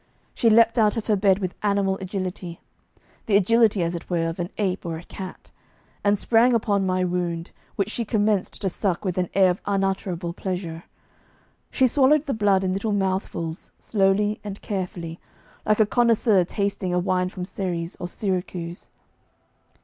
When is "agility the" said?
1.99-3.37